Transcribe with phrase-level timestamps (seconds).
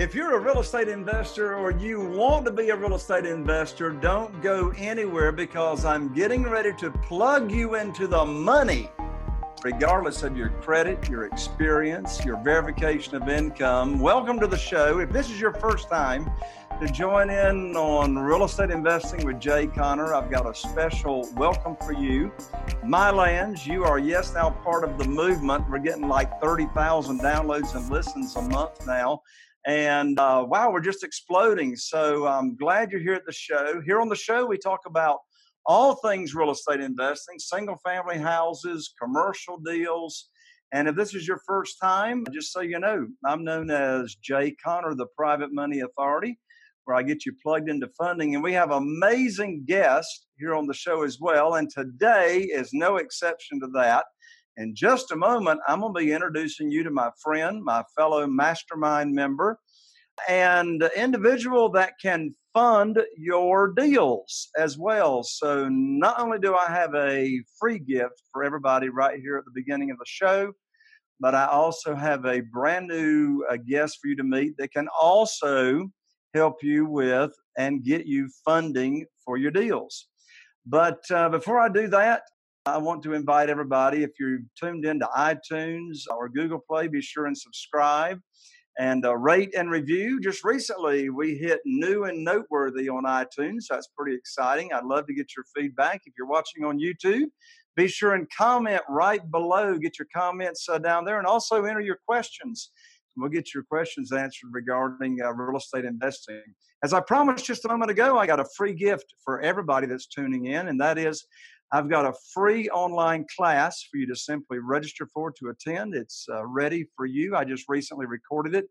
[0.00, 3.90] If you're a real estate investor or you want to be a real estate investor,
[3.90, 8.88] don't go anywhere because I'm getting ready to plug you into the money
[9.62, 13.98] regardless of your credit, your experience, your verification of income.
[13.98, 15.00] Welcome to the show.
[15.00, 16.30] If this is your first time
[16.80, 21.76] to join in on real estate investing with Jay Conner, I've got a special welcome
[21.76, 22.32] for you.
[22.82, 25.68] My lands, you are yes now part of the movement.
[25.68, 29.24] We're getting like 30,000 downloads and listens a month now.
[29.66, 31.76] And uh, wow, we're just exploding.
[31.76, 33.80] So I'm glad you're here at the show.
[33.84, 35.18] Here on the show, we talk about
[35.66, 40.28] all things real estate investing, single family houses, commercial deals.
[40.72, 44.54] And if this is your first time, just so you know, I'm known as Jay
[44.64, 46.38] Conner, the Private Money Authority,
[46.84, 48.34] where I get you plugged into funding.
[48.34, 51.56] And we have amazing guests here on the show as well.
[51.56, 54.04] And today is no exception to that.
[54.60, 58.26] In just a moment, I'm going to be introducing you to my friend, my fellow
[58.26, 59.58] mastermind member,
[60.28, 65.22] and individual that can fund your deals as well.
[65.22, 69.50] So, not only do I have a free gift for everybody right here at the
[69.54, 70.52] beginning of the show,
[71.20, 74.88] but I also have a brand new uh, guest for you to meet that can
[74.88, 75.90] also
[76.34, 80.08] help you with and get you funding for your deals.
[80.66, 82.24] But uh, before I do that,
[82.70, 87.26] I want to invite everybody, if you're tuned into iTunes or Google Play, be sure
[87.26, 88.20] and subscribe
[88.78, 90.20] and uh, rate and review.
[90.20, 93.62] Just recently, we hit new and noteworthy on iTunes.
[93.62, 94.72] So that's pretty exciting.
[94.72, 96.02] I'd love to get your feedback.
[96.06, 97.26] If you're watching on YouTube,
[97.76, 99.76] be sure and comment right below.
[99.76, 102.70] Get your comments uh, down there and also enter your questions.
[103.16, 106.42] We'll get your questions answered regarding uh, real estate investing.
[106.84, 110.06] As I promised just a moment ago, I got a free gift for everybody that's
[110.06, 111.26] tuning in, and that is
[111.72, 115.94] I've got a free online class for you to simply register for to attend.
[115.94, 117.36] It's uh, ready for you.
[117.36, 118.66] I just recently recorded it.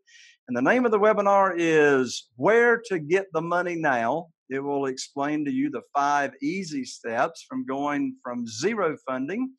[0.48, 4.28] And the name of the webinar is Where to Get the Money Now.
[4.50, 9.50] It will explain to you the five easy steps from going from zero funding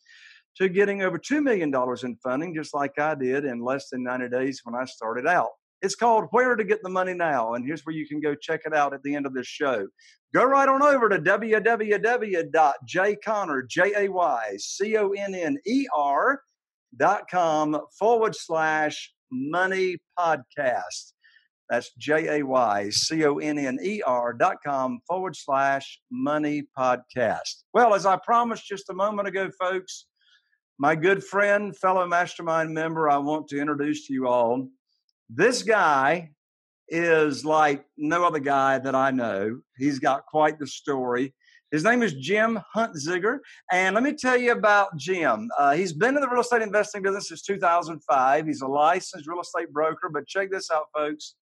[0.58, 4.30] to getting over $2 million in funding, just like I did in less than 90
[4.30, 5.50] days when I started out.
[5.82, 7.56] It's called Where to Get the Money Now.
[7.56, 9.88] And here's where you can go check it out at the end of this show.
[10.34, 14.12] Go right on over to www.jayconner, J-A-Y-C-O-N-N-E-R
[16.98, 21.14] dot com forward slash money podcast.
[21.70, 27.64] That's J-A-Y-C-O-N-N-E-R dot com forward slash money podcast.
[27.74, 30.06] Well, as I promised just a moment ago, folks,
[30.78, 34.70] my good friend, fellow mastermind member, I want to introduce to you all
[35.34, 36.32] this guy
[36.90, 39.62] is like no other guy that I know.
[39.78, 41.34] He's got quite the story.
[41.72, 43.40] His name is Jim Huntzicker.
[43.72, 45.50] And let me tell you about Jim.
[45.58, 48.46] Uh, he's been in the real estate investing business since 2005.
[48.46, 50.10] He's a licensed real estate broker.
[50.12, 51.36] But check this out, folks.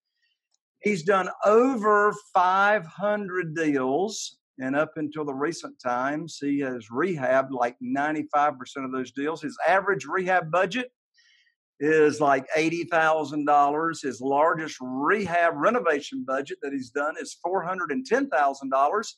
[0.84, 4.38] He's done over 500 deals.
[4.60, 8.54] And up until the recent times, he has rehabbed like 95%
[8.86, 9.42] of those deals.
[9.42, 10.92] His average rehab budget
[11.80, 14.02] is like $80,000.
[14.02, 19.14] His largest rehab renovation budget that he's done is $410,000.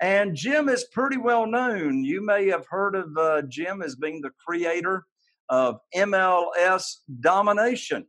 [0.00, 2.02] And Jim is pretty well known.
[2.02, 5.04] You may have heard of uh, Jim as being the creator
[5.48, 8.06] of MLS Domination.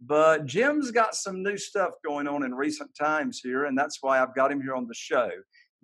[0.00, 4.20] But Jim's got some new stuff going on in recent times here, and that's why
[4.20, 5.30] I've got him here on the show.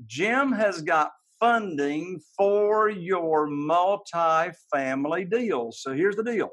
[0.06, 1.10] Jim has got
[1.40, 5.80] funding for your multi-family deals.
[5.82, 6.50] So here's the deal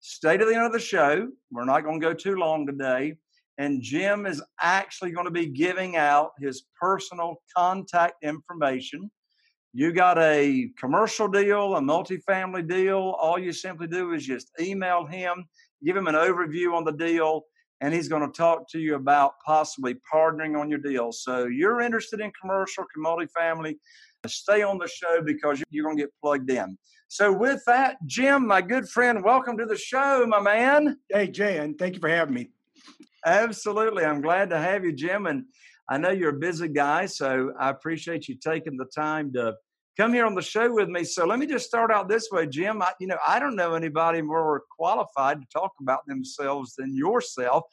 [0.00, 1.28] stay to the end of the show.
[1.50, 3.14] We're not going to go too long today.
[3.58, 9.10] And Jim is actually going to be giving out his personal contact information.
[9.72, 13.16] You got a commercial deal, a multifamily deal.
[13.20, 15.44] All you simply do is just email him,
[15.84, 17.42] give him an overview on the deal,
[17.80, 21.12] and he's going to talk to you about possibly partnering on your deal.
[21.12, 23.76] So you're interested in commercial, multifamily,
[24.26, 26.76] stay on the show because you're going to get plugged in.
[27.06, 30.98] So, with that, Jim, my good friend, welcome to the show, my man.
[31.10, 32.50] Hey, Jay, and thank you for having me.
[33.24, 34.04] Absolutely.
[34.04, 35.26] I'm glad to have you, Jim.
[35.26, 35.44] And
[35.88, 39.54] I know you're a busy guy, so I appreciate you taking the time to
[39.96, 41.02] come here on the show with me.
[41.02, 42.82] So let me just start out this way, Jim.
[42.82, 47.64] I, you know, I don't know anybody more qualified to talk about themselves than yourself.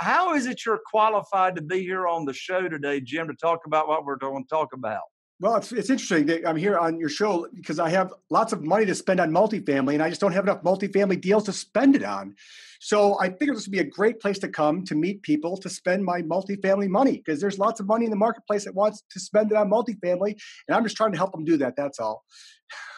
[0.00, 3.60] How is it you're qualified to be here on the show today, Jim, to talk
[3.66, 5.02] about what we're going to talk about?
[5.38, 8.64] Well, it's, it's interesting that I'm here on your show because I have lots of
[8.64, 11.94] money to spend on multifamily and I just don't have enough multifamily deals to spend
[11.94, 12.34] it on.
[12.80, 15.68] So I figured this would be a great place to come to meet people to
[15.68, 19.20] spend my multifamily money because there's lots of money in the marketplace that wants to
[19.20, 20.38] spend it on multifamily.
[20.68, 21.74] And I'm just trying to help them do that.
[21.76, 22.24] That's all.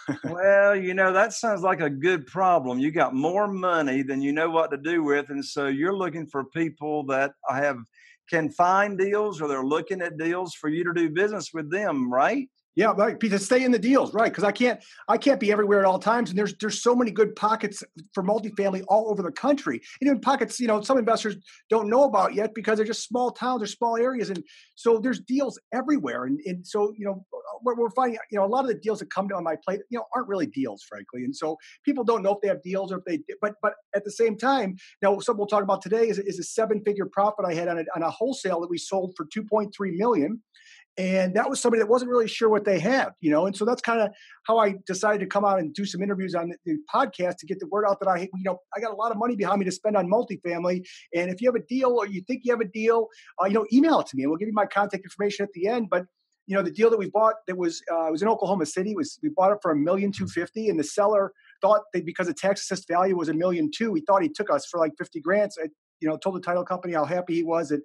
[0.25, 2.79] well, you know, that sounds like a good problem.
[2.79, 5.27] You got more money than you know what to do with.
[5.31, 7.79] And so you're looking for people that have
[8.29, 12.13] can find deals or they're looking at deals for you to do business with them,
[12.13, 12.49] right?
[12.79, 13.19] Yeah, right.
[13.19, 14.31] To stay in the deals, right?
[14.31, 17.11] Because I can't, I can't be everywhere at all times, and there's there's so many
[17.11, 17.83] good pockets
[18.15, 21.35] for multifamily all over the country, and even pockets you know some investors
[21.71, 24.45] don't know about yet because they're just small towns or small areas, and
[24.77, 27.27] so there's deals everywhere, and and so you know
[27.65, 29.81] we're, we're finding you know a lot of the deals that come on my plate
[29.91, 32.93] you know aren't really deals, frankly, and so people don't know if they have deals
[32.93, 36.09] or if they, but but at the same time, now something we'll talk about today
[36.09, 38.79] is is a seven figure profit I had on a, on a wholesale that we
[38.79, 40.41] sold for two point three million
[40.99, 43.65] and that was somebody that wasn't really sure what they had you know and so
[43.65, 44.11] that's kind of
[44.47, 47.59] how i decided to come out and do some interviews on the, podcast to get
[47.61, 49.65] the word out that i you know i got a lot of money behind me
[49.65, 50.85] to spend on multifamily
[51.15, 53.09] and if you have a deal or you think you have a deal
[53.41, 55.53] uh, you know email it to me and we'll give you my contact information at
[55.55, 56.05] the end but
[56.47, 59.19] you know the deal that we bought that was uh, was in oklahoma city was
[59.23, 62.35] we bought it for a million two fifty and the seller thought that because the
[62.35, 65.21] tax assessed value was a million two he thought he took us for like 50
[65.21, 65.67] grand so I,
[66.01, 67.81] you know told the title company how happy he was that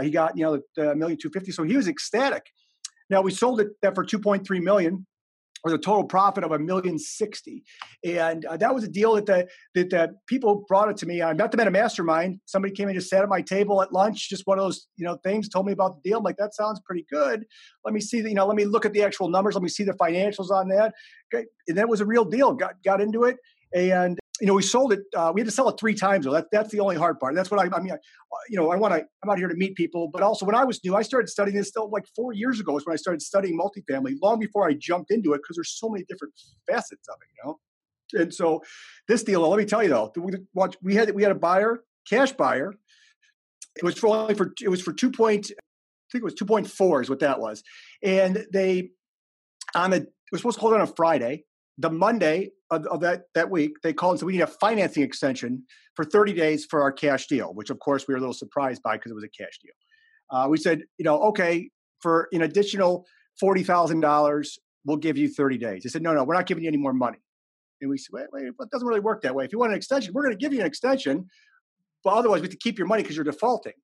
[0.00, 1.52] he got you know the million two fifty.
[1.52, 2.46] So he was ecstatic.
[3.10, 5.06] Now we sold it that for two point three million
[5.64, 7.64] with a total profit of a million sixty,
[8.04, 11.22] and uh, that was a deal that the that the people brought it to me.
[11.22, 12.40] I met them at a mastermind.
[12.46, 15.04] Somebody came and just sat at my table at lunch, just one of those you
[15.04, 15.48] know things.
[15.48, 16.18] Told me about the deal.
[16.18, 17.44] I'm like, that sounds pretty good.
[17.84, 19.54] Let me see the you know, let me look at the actual numbers.
[19.54, 20.94] Let me see the financials on that.
[21.34, 21.46] Okay.
[21.66, 22.52] And that was a real deal.
[22.52, 23.36] Got got into it,
[23.74, 25.00] and you know, we sold it.
[25.14, 26.24] Uh, we had to sell it three times.
[26.24, 26.32] Though.
[26.32, 27.34] That, that's the only hard part.
[27.34, 27.96] That's what I, I mean, I,
[28.48, 30.64] you know, I want to, I'm out here to meet people, but also when I
[30.64, 33.22] was new, I started studying this still like four years ago is when I started
[33.22, 36.34] studying multifamily long before I jumped into it because there's so many different
[36.68, 37.58] facets of it, you know?
[38.22, 38.62] And so
[39.06, 40.12] this deal, let me tell you though,
[40.82, 42.74] we, had, we had a buyer, cash buyer.
[43.76, 47.02] It was for only for, it was for two point, I think it was 2.4
[47.02, 47.62] is what that was.
[48.02, 48.90] And they,
[49.74, 51.44] on the, it was supposed to hold on a Friday
[51.78, 55.02] the Monday of, of, that, that week, they called and said, we need a financing
[55.02, 58.34] extension for 30 days for our cash deal, which of course we were a little
[58.34, 59.72] surprised by because it was a cash deal.
[60.30, 61.70] Uh, we said, you know, okay,
[62.00, 63.06] for an additional
[63.42, 64.48] $40,000,
[64.84, 65.82] we'll give you 30 days.
[65.84, 67.18] They said, no, no, we're not giving you any more money.
[67.80, 69.44] And we said, wait, wait, it doesn't really work that way.
[69.44, 71.28] If you want an extension, we're going to give you an extension,
[72.02, 73.74] but otherwise we have to keep your money because you're defaulting.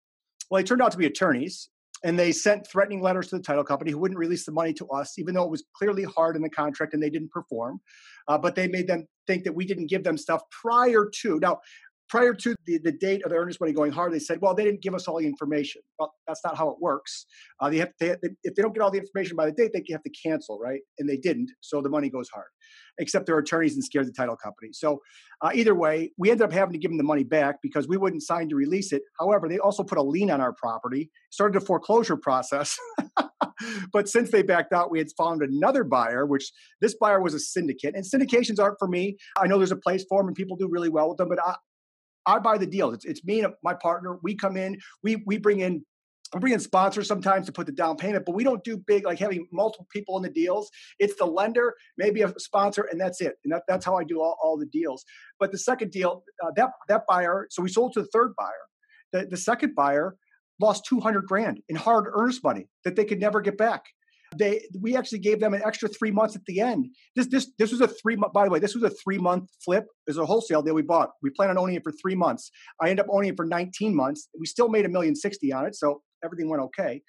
[0.50, 1.68] Well, they turned out to be attorneys
[2.04, 4.87] and they sent threatening letters to the title company who wouldn't release the money to
[4.88, 7.80] us, even though it was clearly hard in the contract and they didn't perform.
[8.28, 11.40] Uh, but they made them think that we didn't give them stuff prior to.
[11.40, 11.61] Now,
[12.08, 14.64] prior to the, the date of the earnest money going hard, they said, well, they
[14.64, 15.82] didn't give us all the information.
[15.99, 17.26] Well, that's not how it works.
[17.61, 19.84] Uh, they have, they, if they don't get all the information by the date, they
[19.92, 20.80] have to cancel, right?
[20.99, 22.49] And they didn't, so the money goes hard.
[22.99, 24.70] Except their attorneys and scared the title company.
[24.73, 25.00] So
[25.42, 27.96] uh, either way, we ended up having to give them the money back because we
[27.96, 29.02] wouldn't sign to release it.
[29.18, 32.78] However, they also put a lien on our property, started a foreclosure process.
[33.92, 37.40] but since they backed out, we had found another buyer, which this buyer was a
[37.40, 37.94] syndicate.
[37.96, 39.16] And syndications aren't for me.
[39.38, 41.38] I know there's a place for them and people do really well with them, but
[41.44, 41.54] I,
[42.26, 42.94] I buy the deals.
[42.94, 44.18] It's, it's me and my partner.
[44.22, 45.84] We come in, we we bring in
[46.32, 49.04] we bring in sponsors sometimes to put the down payment, but we don't do big
[49.04, 50.70] like having multiple people in the deals.
[50.98, 53.36] It's the lender, maybe a sponsor, and that's it.
[53.44, 55.04] And that, that's how I do all, all the deals.
[55.38, 58.50] But the second deal, uh, that that buyer, so we sold to the third buyer.
[59.12, 60.16] The, the second buyer
[60.60, 63.84] lost 200 grand in hard earnest money that they could never get back
[64.38, 66.86] they we actually gave them an extra three months at the end.
[67.16, 68.32] This this this was a three month.
[68.32, 69.84] By the way, this was a three month flip.
[70.06, 71.10] It was a wholesale deal we bought.
[71.22, 72.50] We plan on owning it for three months.
[72.80, 74.28] I end up owning it for 19 months.
[74.38, 77.02] We still made a million sixty on it, so everything went okay.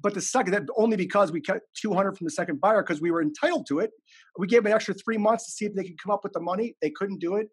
[0.00, 3.10] But the second, that only because we cut 200 from the second buyer because we
[3.10, 3.90] were entitled to it.
[4.38, 6.32] We gave them an extra three months to see if they could come up with
[6.32, 6.76] the money.
[6.80, 7.48] They couldn't do it,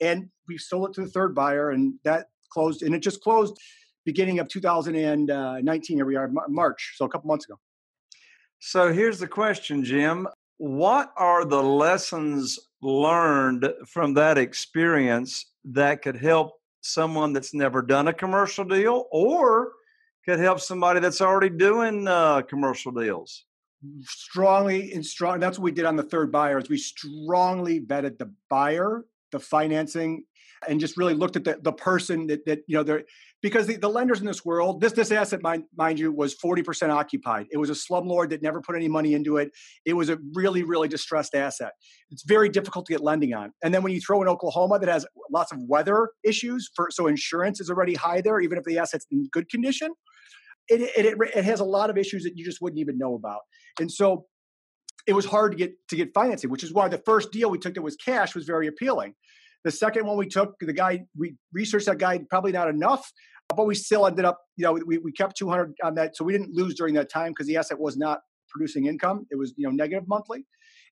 [0.00, 2.82] and we sold it to the third buyer, and that closed.
[2.82, 3.56] And it just closed
[4.04, 5.30] beginning of 2019.
[5.30, 7.58] Uh, Here we are, March, so a couple months ago.
[8.60, 10.28] So here's the question, Jim.
[10.58, 16.52] What are the lessons learned from that experience that could help
[16.82, 19.72] someone that's never done a commercial deal or
[20.26, 23.46] could help somebody that's already doing uh, commercial deals?
[24.02, 25.40] Strongly and strong.
[25.40, 26.58] That's what we did on the third buyer.
[26.58, 30.24] Is we strongly vetted the buyer, the financing,
[30.68, 33.04] and just really looked at the, the person that, that you know they're
[33.42, 36.90] because the, the lenders in this world, this this asset, mind, mind you, was 40%
[36.90, 37.46] occupied.
[37.50, 39.50] It was a slumlord that never put any money into it.
[39.86, 41.72] It was a really, really distressed asset.
[42.10, 43.52] It's very difficult to get lending on.
[43.62, 47.06] And then when you throw in Oklahoma that has lots of weather issues, for so
[47.06, 49.90] insurance is already high there, even if the asset's in good condition.
[50.68, 53.14] It, it, it, it has a lot of issues that you just wouldn't even know
[53.14, 53.40] about.
[53.80, 54.26] And so
[55.06, 57.58] it was hard to get to get financing, which is why the first deal we
[57.58, 59.14] took that was cash was very appealing.
[59.64, 63.12] The second one we took, the guy we researched that guy probably not enough,
[63.54, 66.32] but we still ended up, you know, we, we kept 200 on that, so we
[66.32, 69.26] didn't lose during that time because the asset was not producing income.
[69.30, 70.44] It was you know negative monthly.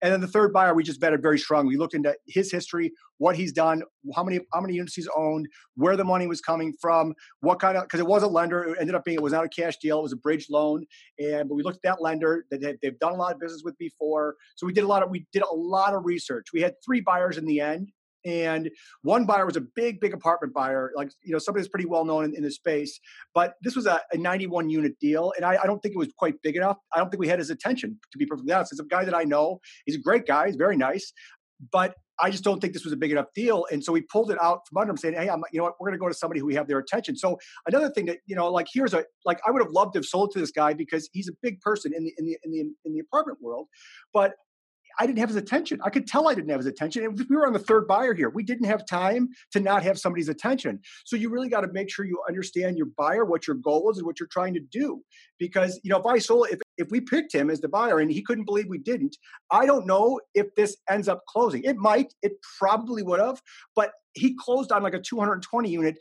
[0.02, 1.66] And then the third buyer, we just betted very strong.
[1.66, 3.82] We looked into his history, what he's done,
[4.16, 7.78] how many how many units he's owned, where the money was coming from, what kind
[7.78, 8.64] of because it was a lender.
[8.64, 10.00] It ended up being it was not a cash deal.
[10.00, 10.86] It was a bridge loan.
[11.20, 13.62] And but we looked at that lender that they've, they've done a lot of business
[13.64, 14.36] with before.
[14.56, 16.48] So we did a lot of we did a lot of research.
[16.54, 17.92] We had three buyers in the end
[18.26, 18.70] and
[19.04, 22.04] one buyer was a big big apartment buyer like you know somebody that's pretty well
[22.04, 23.00] known in, in the space
[23.34, 26.10] but this was a, a 91 unit deal and I, I, don't think it was
[26.18, 28.82] quite big enough i don't think we had his attention to be perfectly honest it's
[28.82, 31.14] a guy that i know he's a great guy he's very nice
[31.72, 34.32] but I just don't think this was a big enough deal, and so we pulled
[34.32, 35.74] it out from under him, saying, "Hey, I'm, you know what?
[35.80, 38.20] We're going to go to somebody who we have their attention." So another thing that
[38.26, 40.52] you know, like here's a like I would have loved to have sold to this
[40.52, 43.40] guy because he's a big person in the in the in the in the apartment
[43.42, 43.68] world,
[44.14, 44.34] but
[45.00, 45.80] I didn't have his attention.
[45.84, 47.04] I could tell I didn't have his attention.
[47.04, 48.30] And we were on the third buyer here.
[48.30, 50.80] We didn't have time to not have somebody's attention.
[51.06, 53.98] So you really got to make sure you understand your buyer, what your goal is,
[53.98, 55.02] and what you're trying to do.
[55.40, 58.12] Because you know, if I sold, if if we picked him as the buyer and
[58.12, 59.16] he couldn't believe we didn't,
[59.52, 61.64] I don't know if this ends up closing.
[61.64, 62.14] It might.
[62.22, 63.42] It probably would have.
[63.76, 65.98] But he closed on like a 220 unit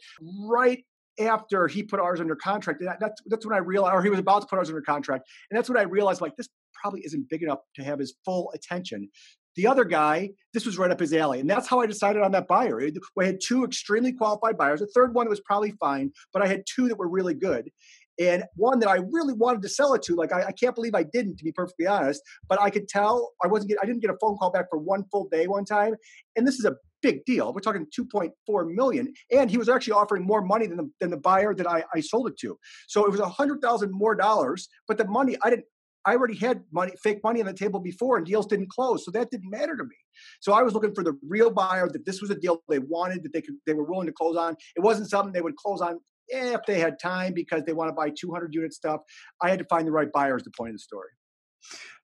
[0.46, 0.84] right
[1.20, 2.80] after he put ours under contract.
[2.80, 5.28] And that's that's when I realized, or he was about to put ours under contract,
[5.50, 6.48] and that's when I realized like this
[6.80, 9.08] probably isn't big enough to have his full attention.
[9.56, 11.38] The other guy, this was right up his alley.
[11.38, 12.82] And that's how I decided on that buyer.
[12.82, 14.80] I had two extremely qualified buyers.
[14.80, 17.70] The third one was probably fine, but I had two that were really good.
[18.18, 20.94] And one that I really wanted to sell it to, like I, I can't believe
[20.94, 22.22] I didn't, to be perfectly honest.
[22.48, 23.70] But I could tell I wasn't.
[23.70, 25.94] Get, I didn't get a phone call back for one full day one time,
[26.36, 27.52] and this is a big deal.
[27.52, 31.18] We're talking 2.4 million, and he was actually offering more money than the, than the
[31.18, 32.58] buyer that I, I sold it to.
[32.88, 35.66] So it was a hundred thousand more dollars, but the money I didn't.
[36.06, 39.10] I already had money, fake money on the table before, and deals didn't close, so
[39.12, 39.96] that didn't matter to me.
[40.40, 43.22] So I was looking for the real buyer that this was a deal they wanted,
[43.24, 44.56] that they could, they were willing to close on.
[44.76, 47.92] It wasn't something they would close on if they had time because they want to
[47.92, 49.00] buy 200 unit stuff.
[49.42, 50.36] I had to find the right buyer.
[50.36, 51.08] Is the point of the story.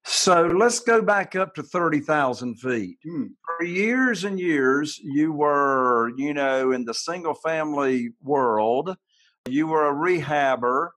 [0.04, 2.96] So let's go back up to 30,000 feet.
[3.06, 3.24] Hmm.
[3.44, 8.96] For years and years, you were, you know, in the single family world,
[9.48, 10.90] you were a rehabber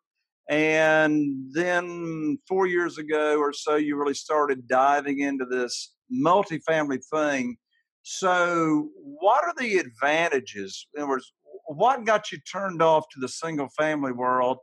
[0.49, 7.55] and then four years ago or so, you really started diving into this multifamily thing.
[8.01, 10.87] So, what are the advantages?
[10.95, 11.31] In other words,
[11.67, 14.57] what got you turned off to the single family world?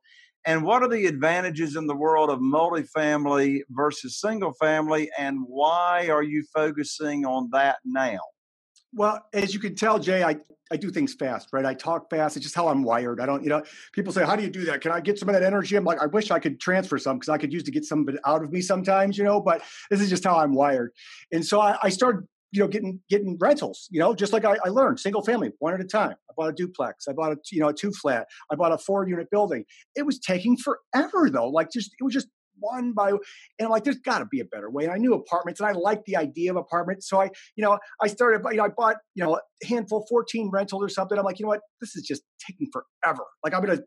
[0.47, 5.11] And what are the advantages in the world of multifamily versus single family?
[5.19, 8.21] And why are you focusing on that now?
[8.93, 10.37] Well, as you can tell, Jay, I,
[10.73, 11.65] I do things fast, right?
[11.65, 12.37] I talk fast.
[12.37, 13.21] It's just how I'm wired.
[13.21, 14.81] I don't, you know, people say, how do you do that?
[14.81, 15.77] Can I get some of that energy?
[15.77, 18.01] I'm like, I wish I could transfer some because I could use to get some
[18.01, 20.93] of it out of me sometimes, you know, but this is just how I'm wired.
[21.33, 24.57] And so I, I started, you know, getting, getting rentals, you know, just like I,
[24.65, 26.17] I learned single family, one at a time.
[26.29, 27.07] I bought a duplex.
[27.09, 28.27] I bought a, you know, a two flat.
[28.51, 29.65] I bought a four unit building.
[29.95, 31.49] It was taking forever though.
[31.49, 32.27] Like just, it was just
[32.61, 33.19] one by, and
[33.61, 34.85] I'm like, there's got to be a better way.
[34.85, 37.09] And I knew apartments, and I liked the idea of apartments.
[37.09, 40.51] So I, you know, I started, you know, I bought, you know, a handful, 14
[40.53, 41.19] rentals or something.
[41.19, 43.25] I'm like, you know what, this is just taking forever.
[43.45, 43.83] Like I'm to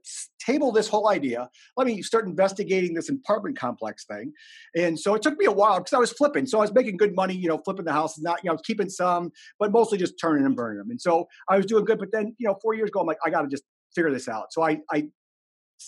[0.46, 1.50] table this whole idea.
[1.78, 4.34] Let me start investigating this apartment complex thing.
[4.76, 6.46] And so it took me a while because I was flipping.
[6.46, 8.90] So I was making good money, you know, flipping the houses, not, you know, keeping
[8.90, 10.90] some, but mostly just turning and burning them.
[10.90, 12.00] And so I was doing good.
[12.00, 13.64] But then, you know, four years ago, I'm like, I got to just
[13.96, 14.52] figure this out.
[14.52, 15.08] So I, I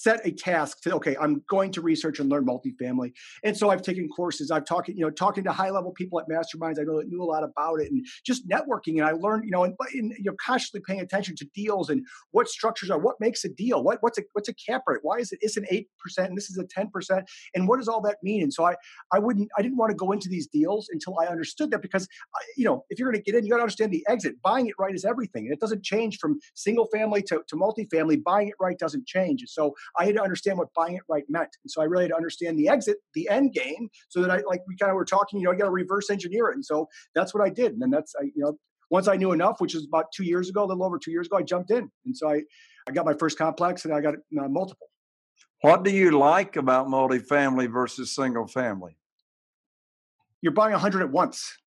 [0.01, 3.11] set a task to okay i'm going to research and learn multifamily.
[3.43, 6.27] And so i've taken courses i've talked you know talking to high level people at
[6.27, 9.45] masterminds i know that knew a lot about it and just networking and i learned
[9.45, 12.99] you know and, and you know constantly paying attention to deals and what structures are
[12.99, 15.65] what makes a deal what what's a what's a cap rate why is it an
[15.71, 15.85] 8%
[16.25, 17.23] and this is a 10%
[17.53, 18.43] and what does all that mean?
[18.43, 18.75] And so i
[19.11, 22.07] i wouldn't i didn't want to go into these deals until i understood that because
[22.35, 24.41] I, you know if you're going to get in you got to understand the exit.
[24.41, 28.23] Buying it right is everything and it doesn't change from single family to, to multifamily.
[28.23, 29.43] Buying it right doesn't change.
[29.47, 31.49] So I had to understand what buying it right meant.
[31.63, 34.41] And so I really had to understand the exit, the end game, so that I,
[34.47, 36.55] like we kind of were talking, you know, I got to reverse engineer it.
[36.55, 37.73] And so that's what I did.
[37.73, 38.57] And then that's, I, you know,
[38.89, 41.27] once I knew enough, which was about two years ago, a little over two years
[41.27, 41.89] ago, I jumped in.
[42.05, 42.41] And so I,
[42.87, 44.87] I got my first complex and I got uh, multiple.
[45.61, 48.97] What do you like about multifamily versus single family?
[50.41, 51.57] You're buying 100 at once.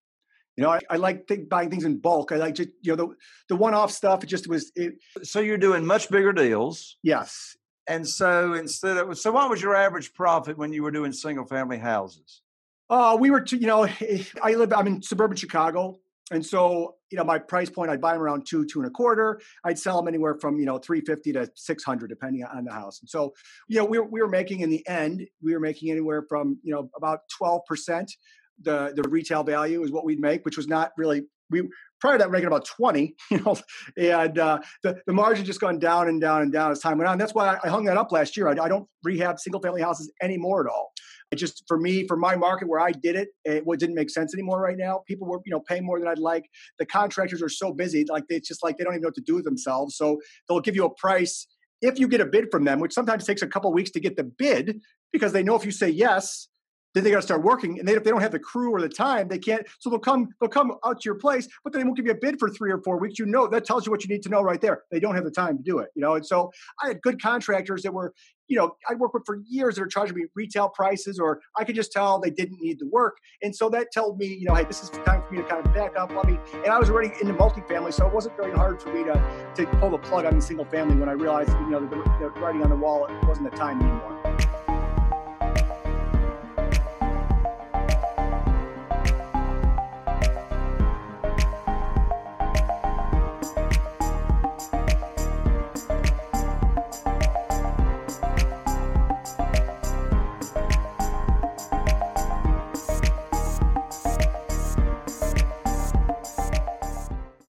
[0.57, 2.33] You know, I, I like think, buying things in bulk.
[2.33, 3.15] I like just you know the
[3.49, 4.25] the one off stuff.
[4.25, 4.73] It just was.
[4.75, 6.97] It, so you're doing much bigger deals.
[7.05, 7.57] Yes,
[7.89, 11.47] and so instead of so, what was your average profit when you were doing single
[11.47, 12.43] family houses?
[12.91, 13.87] Uh, we were, to, you know,
[14.43, 15.99] I live, I'm in suburban Chicago.
[16.31, 18.91] And so, you know, my price point, I'd buy them around two, two and a
[18.91, 19.41] quarter.
[19.65, 23.01] I'd sell them anywhere from, you know, 350 to 600, depending on the house.
[23.01, 23.33] And so,
[23.67, 26.59] you know, we were, we were making in the end, we were making anywhere from,
[26.63, 28.11] you know, about 12%
[28.61, 31.63] the, the retail value is what we'd make, which was not really, we,
[32.01, 33.57] prior to that, making about 20, you know,
[33.97, 37.09] and uh, the, the margin just gone down and down and down as time went
[37.09, 37.19] on.
[37.19, 38.49] That's why I hung that up last year.
[38.49, 40.93] I, I don't rehab single family houses anymore at all.
[41.31, 44.33] It just for me, for my market where I did it, it didn't make sense
[44.35, 45.03] anymore right now.
[45.07, 46.49] People were, you know, paying more than I'd like.
[46.79, 49.21] The contractors are so busy, like it's just like they don't even know what to
[49.21, 49.97] do with themselves.
[49.97, 51.47] So they'll give you a price
[51.83, 54.17] if you get a bid from them, which sometimes takes a couple weeks to get
[54.17, 54.81] the bid
[55.13, 56.49] because they know if you say yes,
[56.99, 57.79] then they got to start working.
[57.79, 59.65] And they, if they don't have the crew or the time, they can't.
[59.79, 62.17] So they'll come, they'll come out to your place, but they won't give you a
[62.17, 63.21] bid for three or four weeks.
[63.21, 64.83] You know, that tells you what you need to know right there.
[64.91, 66.17] They don't have the time to do it, you know.
[66.17, 66.51] And so
[66.83, 68.13] I had good contractors that were,
[68.49, 71.63] you know, I worked with for years that are charging me retail prices, or I
[71.63, 73.19] could just tell they didn't need the work.
[73.43, 75.65] And so that told me, you know, hey, this is time for me to kind
[75.65, 76.11] of back up.
[76.11, 78.93] Let me, and I was already in into multifamily, so it wasn't very hard for
[78.93, 81.81] me to to pull the plug on the single family when I realized, you know,
[81.81, 84.38] the, the writing on the wall it wasn't the time anymore.